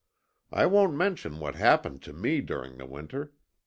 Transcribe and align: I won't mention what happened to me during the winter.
I 0.51 0.65
won't 0.65 0.95
mention 0.95 1.37
what 1.37 1.53
happened 1.53 2.01
to 2.05 2.13
me 2.13 2.41
during 2.41 2.79
the 2.79 2.87
winter. 2.87 3.33